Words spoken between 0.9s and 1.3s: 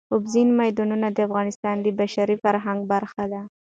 د